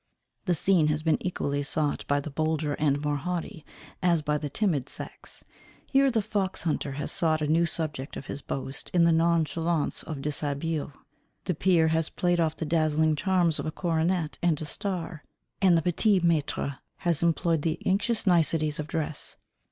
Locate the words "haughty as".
3.17-4.23